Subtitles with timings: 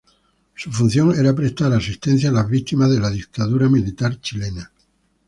[0.55, 4.71] Su función era prestar asistencia a las víctimas de la dictadura militar chilena.